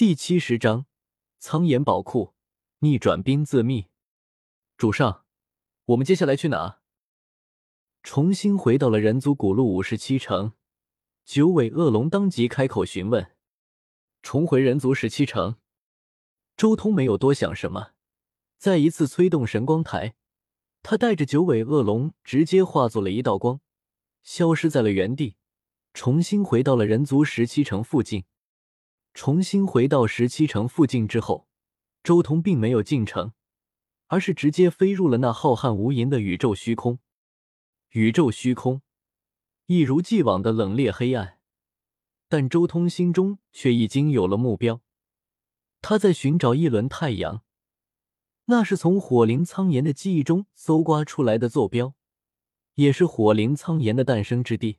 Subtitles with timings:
[0.00, 0.86] 第七十章
[1.38, 2.32] 苍岩宝库
[2.78, 3.88] 逆转冰自秘。
[4.78, 5.26] 主上，
[5.84, 6.80] 我们接下来去哪？
[8.02, 10.54] 重新回到了人族古路五十七城，
[11.26, 13.32] 九尾恶龙当即开口询问。
[14.22, 15.56] 重回人族十七城，
[16.56, 17.90] 周通没有多想什么，
[18.56, 20.14] 再一次催动神光台，
[20.82, 23.60] 他带着九尾恶龙直接化作了一道光，
[24.22, 25.36] 消失在了原地，
[25.92, 28.24] 重新回到了人族十七城附近。
[29.12, 31.48] 重新回到十七城附近之后，
[32.02, 33.32] 周通并没有进城，
[34.06, 36.98] 而是直接飞入了那浩瀚无垠的宇宙虚空。
[37.90, 38.82] 宇宙虚空
[39.66, 41.40] 一如既往的冷冽黑暗，
[42.28, 44.80] 但周通心中却已经有了目标。
[45.82, 47.42] 他在寻找一轮太阳，
[48.46, 51.94] 那是从火灵苍岩的记忆中搜刮出来的坐标，
[52.74, 54.78] 也是火灵苍岩的诞生之地。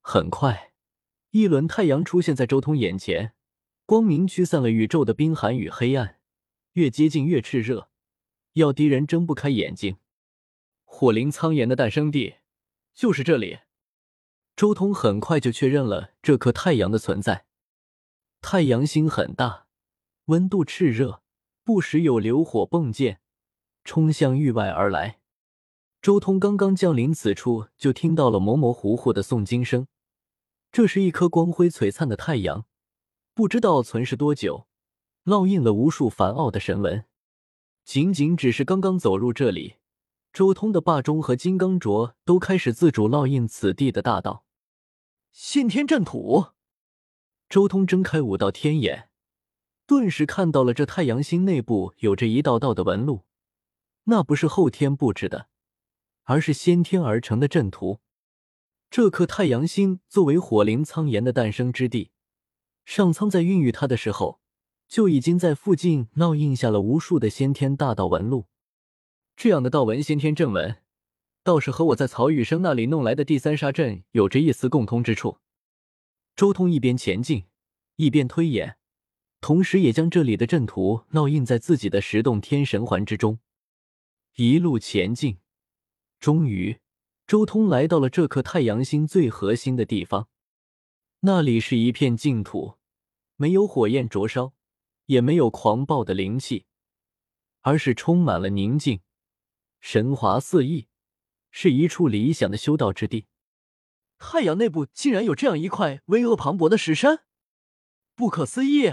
[0.00, 0.73] 很快。
[1.34, 3.32] 一轮太阳出现在周通眼前，
[3.86, 6.20] 光明驱散了宇宙的冰寒与黑暗，
[6.74, 7.88] 越接近越炽热，
[8.52, 9.96] 要敌人睁不开眼睛。
[10.84, 12.36] 火灵苍岩的诞生地
[12.94, 13.58] 就是这里。
[14.54, 17.46] 周通很快就确认了这颗太阳的存在。
[18.40, 19.66] 太阳星很大，
[20.26, 21.20] 温度炽热，
[21.64, 23.18] 不时有流火迸溅，
[23.82, 25.18] 冲向域外而来。
[26.00, 29.88] 周通刚刚降临此处，就听到了模模糊糊的诵经声。
[30.74, 32.66] 这是一颗光辉璀璨的太阳，
[33.32, 34.66] 不知道存世多久，
[35.24, 37.04] 烙印了无数繁奥的神纹。
[37.84, 39.76] 仅仅只是刚刚走入这里，
[40.32, 44.44] 周通的霸中和金刚镯都开始自主烙印此地的大道。
[45.30, 46.46] 先天阵土，
[47.48, 49.10] 周通睁开五道天眼，
[49.86, 53.22] 顿时看到了这太阳星内部有着一道道的纹路，
[54.06, 55.46] 那不是后天布置的，
[56.24, 58.00] 而是先天而成的阵图。
[58.96, 62.12] 这颗太阳星作为火灵苍岩的诞生之地，
[62.84, 64.38] 上苍在孕育它的时候，
[64.86, 68.46] 就已经在附近烙印下了无数的先天大道纹路。
[69.34, 70.76] 这样的道纹先天阵纹，
[71.42, 75.38] 倒是和我在曹雨生那里弄来的第三杀阵有着一丝共通之处。
[76.36, 77.46] 周通一边前进，
[77.96, 78.76] 一边推演，
[79.40, 83.40] 同时也将这里的阵图烙印在自己的十洞天神环之中。
[84.36, 85.38] 一路前进，
[86.20, 86.78] 终于。
[87.26, 90.28] 周通来到了这颗太阳星最核心的地方，
[91.20, 92.74] 那里是一片净土，
[93.36, 94.52] 没有火焰灼烧，
[95.06, 96.66] 也没有狂暴的灵气，
[97.62, 99.00] 而是充满了宁静，
[99.80, 100.86] 神华四溢，
[101.50, 103.26] 是一处理想的修道之地。
[104.18, 107.24] 太阳内部竟然有这样一块巍峨磅礴的石山，
[108.14, 108.92] 不可思议！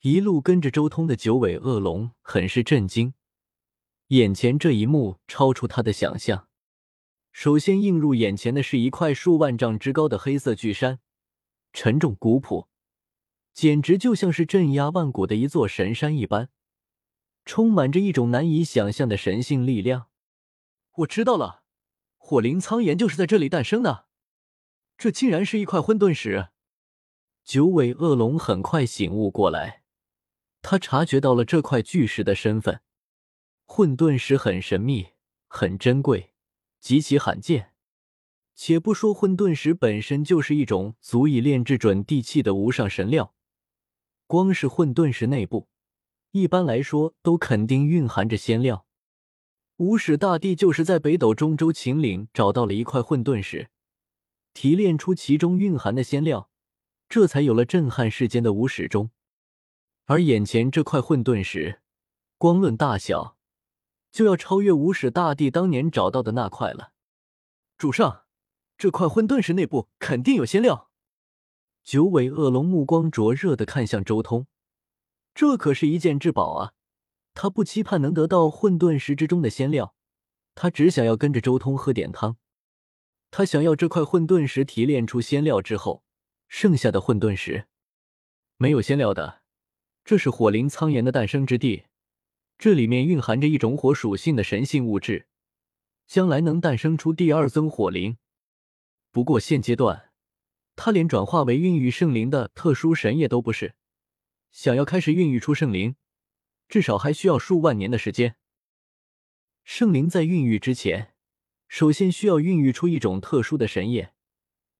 [0.00, 3.12] 一路跟着周通的九尾恶龙很是震惊，
[4.08, 6.48] 眼前这一幕超出他的想象。
[7.40, 11.00] 首先映入眼前的是一块数万丈之高的黑色巨山，
[11.72, 12.68] 沉重古朴，
[13.54, 16.50] 简直就像是镇压万古的一座神山一般，
[17.46, 20.08] 充满着一种难以想象的神性力量。
[20.96, 21.62] 我知道了，
[22.18, 24.04] 火灵苍岩就是在这里诞生的。
[24.98, 26.48] 这竟然是一块混沌石！
[27.42, 29.82] 九尾恶龙很快醒悟过来，
[30.60, 32.82] 他察觉到了这块巨石的身份。
[33.64, 35.12] 混沌石很神秘，
[35.48, 36.29] 很珍贵。
[36.80, 37.72] 极其罕见，
[38.54, 43.34] 且不说混沌石本身就是一种足以炼制准地气的无上神料，
[44.26, 45.68] 光是混沌石内部，
[46.30, 48.86] 一般来说都肯定蕴含着仙料。
[49.76, 53.68] 无始大帝就是在北斗中州秦岭找到了一块混沌石，
[54.52, 56.50] 提炼出其中蕴含的仙料，
[57.08, 59.10] 这才有了震撼世间的无始钟。
[60.04, 61.80] 而眼前这块混沌石，
[62.36, 63.38] 光论大小。
[64.10, 66.92] 就要超越无始大帝当年找到的那块了。
[67.78, 68.24] 主上，
[68.76, 70.90] 这块混沌石内部肯定有仙料。
[71.82, 74.46] 九尾恶龙目光灼热的看向周通，
[75.34, 76.72] 这可是一件至宝啊！
[77.32, 79.94] 他不期盼能得到混沌石之中的仙料，
[80.54, 82.36] 他只想要跟着周通喝点汤。
[83.30, 86.02] 他想要这块混沌石提炼出仙料之后，
[86.48, 87.68] 剩下的混沌石
[88.56, 89.42] 没有仙料的，
[90.04, 91.84] 这是火灵苍岩的诞生之地。
[92.60, 95.26] 这里面蕴含着一种火属性的神性物质，
[96.06, 98.18] 将来能诞生出第二尊火灵。
[99.10, 100.10] 不过现阶段，
[100.76, 103.76] 他连转化为孕育圣灵的特殊神液都不是。
[104.52, 105.96] 想要开始孕育出圣灵，
[106.68, 108.36] 至少还需要数万年的时间。
[109.64, 111.14] 圣灵在孕育之前，
[111.66, 114.12] 首先需要孕育出一种特殊的神液，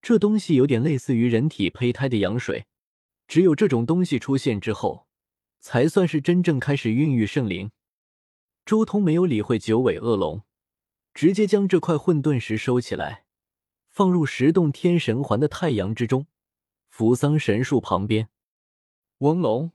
[0.03, 2.67] 这东西有点类似于人体胚胎的羊水。
[3.27, 5.07] 只有这种东西出现之后。
[5.61, 7.71] 才算是真正开始孕育圣灵。
[8.65, 10.41] 周通没有理会九尾恶龙，
[11.13, 13.25] 直接将这块混沌石收起来，
[13.89, 16.25] 放入十洞天神环的太阳之中，
[16.89, 18.29] 扶桑神树旁边。
[19.19, 19.71] 嗡隆，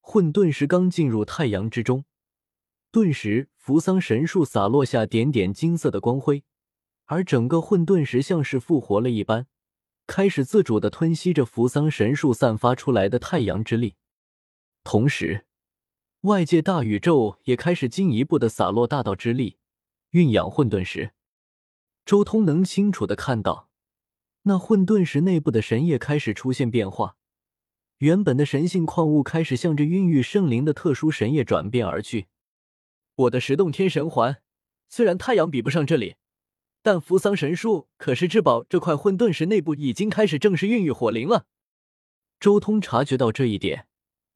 [0.00, 2.06] 混沌石刚进入太阳之中，
[2.90, 6.42] 顿时扶桑神树洒落下点点金色的光辉，
[7.04, 9.46] 而整个混沌石像是复活了一般，
[10.06, 13.96] 开始自主的吞吸着扶桑神树散发出来的太阳之力。
[14.84, 15.46] 同时，
[16.20, 19.56] 外界大宇宙也开始进一步的洒落大道之力，
[20.10, 21.12] 蕴养混沌石。
[22.04, 23.70] 周通能清楚的看到，
[24.42, 27.16] 那混沌石内部的神液开始出现变化。
[27.98, 32.26] 原本的神性矿物开始向着孕育圣灵的特殊神液转变而去。
[33.14, 34.42] 我的十洞天神环，
[34.90, 36.16] 虽然太阳比不上这里，
[36.82, 38.62] 但扶桑神树可是至宝。
[38.64, 41.46] 这块混沌石内部已经开始正式孕育火灵了。
[42.38, 43.86] 周通察觉到这一点，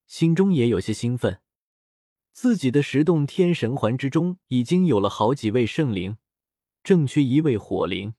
[0.08, 1.40] 心中也有些兴奋。
[2.32, 6.16] 自己的十洞天神环之中已经有了好几位圣灵，
[6.82, 8.14] 正缺一位火灵。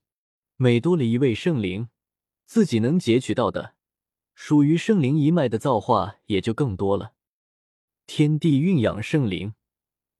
[0.56, 1.88] 每多了一位圣灵，
[2.46, 3.74] 自己能截取到的。
[4.34, 7.12] 属于圣灵一脉的造化也就更多了。
[8.06, 9.54] 天地蕴养圣灵，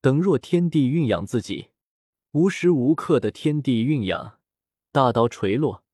[0.01, 1.69] 等若天地蕴养自己，
[2.33, 4.39] 无时无刻的天地蕴养，
[4.93, 5.85] 大刀垂落。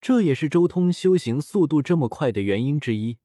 [0.00, 3.18] 这也是周通修行速度这么快的原因之一。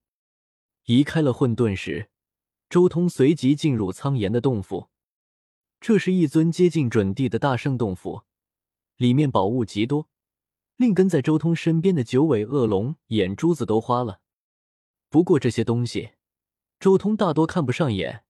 [0.86, 2.10] 移开了混沌石，
[2.70, 4.90] 周通随即进入苍岩的洞府。
[5.80, 8.24] 这是一尊接近准地的大圣洞府，
[8.98, 10.08] 里面宝物极多。
[10.78, 14.22] 令跟在周通身边的九尾恶龙眼珠子都花了。
[15.10, 16.14] 不过这些东西，
[16.80, 18.24] 周通大多看不上眼，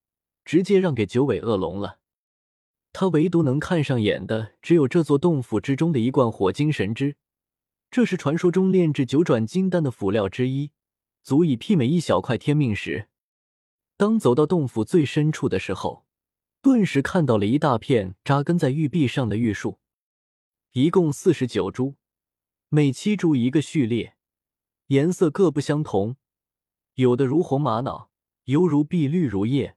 [0.44, 2.00] 直接让给九尾恶龙了。
[2.92, 7.15] 他唯独能看上眼的，只有这座洞府之中的一罐火晶神汁，
[7.89, 10.71] 这是传说中炼制九转金丹的辅料之一，
[11.23, 13.09] 足以媲美一小块天命石。
[13.97, 16.06] 当走到洞府最深处的时候，
[16.62, 19.79] 顿时看到了一大片扎根在玉壁上的玉树，
[20.71, 21.95] 一共四十九株。
[22.69, 24.15] 每七株一个序列，
[24.88, 26.15] 颜色各不相同，
[26.94, 28.09] 有的如红玛瑙，
[28.45, 29.75] 犹如碧绿如叶，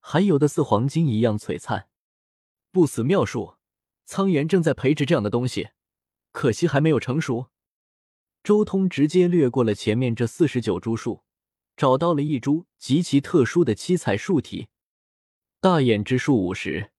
[0.00, 1.88] 还有的似黄金一样璀璨。
[2.72, 3.54] 不死妙术，
[4.04, 5.68] 苍岩正在培植这样的东西，
[6.32, 7.50] 可惜还没有成熟。
[8.44, 11.24] 周通直接掠过了前面这四十九株树，
[11.78, 14.68] 找到了一株极其特殊的七彩树体，
[15.62, 16.92] 大眼之树五十，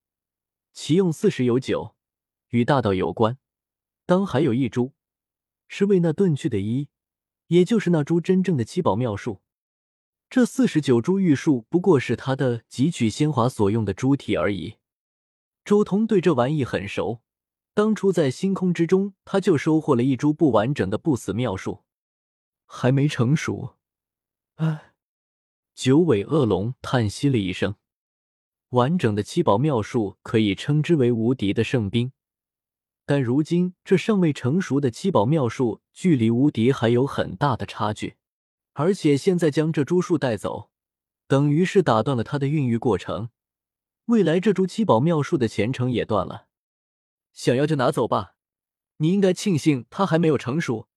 [0.73, 1.95] 其用四十有九，
[2.49, 3.37] 与大道有关。
[4.07, 4.93] 当还有一株。
[5.67, 6.89] 是为那遁去的一，
[7.47, 9.41] 也就是那株真正的七宝妙树。
[10.29, 14.75] 这四十九株玉树不过是他的汲取仙华所用的珠体而已。
[15.63, 17.21] 周通对这玩意很熟，
[17.75, 21.83] 当初在星空之中，他就收获了一株不完整的不死妙树，
[22.65, 23.75] 还没成熟。
[24.55, 24.93] 唉，
[25.73, 27.75] 九尾恶龙叹息了一声。
[28.69, 32.13] 完整的七宝妙术可以称之为无敌的圣兵。
[33.05, 38.15] 但如今这尚未成熟的七宝妙术，距离无敌还有很大的差距。
[38.71, 40.69] 而且现在将这株树带走，
[41.27, 43.31] 等于是打断了他的孕育过程，
[44.05, 46.47] 未来这株七宝妙术的前程也断了。
[47.35, 48.35] 想要就拿走吧，
[48.97, 50.87] 你应该庆幸它还没有成熟。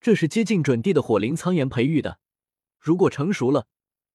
[0.00, 2.18] 这是接近准地的火灵苍岩培育的，
[2.78, 3.66] 如果成熟了，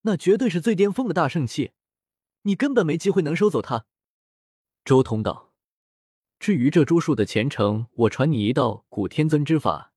[0.01, 1.73] 那绝对是最巅峰的大圣器，
[2.41, 3.85] 你根本没机会能收走它。
[4.83, 5.53] 周通道。
[6.39, 9.91] 至于这株树的前程，我传你一道古天尊之法，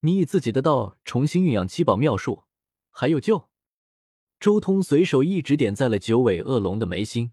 [0.00, 2.44] 你以自己的道重新蕴养七宝妙术，
[2.90, 3.48] 还有救。
[4.38, 7.32] 周通随手一指点在了九尾恶龙的眉心，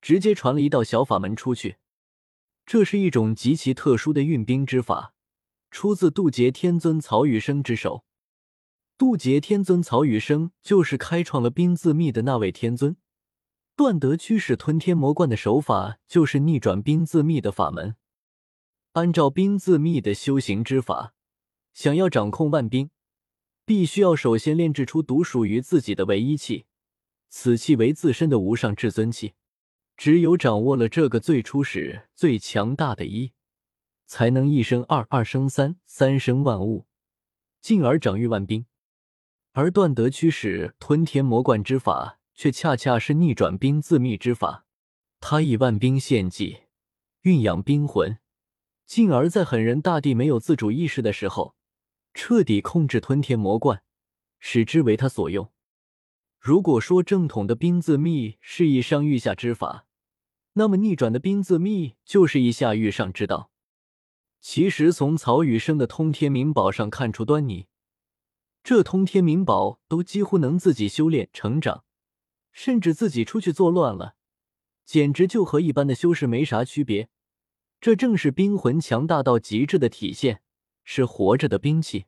[0.00, 1.76] 直接传了一道小法门出去。
[2.66, 5.14] 这是一种极其特殊的运兵之法，
[5.70, 8.04] 出自渡劫天尊曹雨生之手。
[8.98, 12.96] 渡劫天尊曹雨生就是开创了冰字秘的那位天尊。
[13.76, 17.94] 断得驱使吞天魔冠的手法就是逆转冰字秘的法门。
[18.92, 21.14] 按照冰字秘的修行之法，
[21.72, 22.90] 想要掌控万冰，
[23.64, 26.64] 必须要首先炼制出独属于自己的唯一器，
[27.28, 29.34] 此器为自身的无上至尊器。
[29.96, 33.32] 只有掌握了这个最初始、最强大的一，
[34.06, 36.86] 才能一生二，二生三，三生万物，
[37.60, 38.66] 进而掌育万兵。
[39.52, 42.18] 而断得驱使吞天魔冠之法。
[42.38, 44.66] 却恰恰是逆转兵自秘之法，
[45.20, 46.64] 他以万兵献祭，
[47.22, 48.18] 蕴养兵魂，
[48.84, 51.56] 进而，在狠人大帝没有自主意识的时候，
[52.12, 53.82] 彻底控制吞天魔冠，
[54.38, 55.50] 使之为他所用。
[56.38, 59.85] 如果说正统的兵自秘是以上御下之法，
[60.58, 63.50] 那么逆转的冰自秘就是一下遇上之道。
[64.40, 67.66] 其实，从曹雨生的通天明宝上看出端倪，
[68.64, 71.84] 这通天明宝都几乎能自己修炼成长。
[72.52, 74.14] 甚至自己出去作乱了，
[74.86, 77.10] 简直就和一般的修士没啥区别。
[77.82, 80.40] 这正是冰魂强大到极致的体现，
[80.82, 82.06] 是活着的兵器。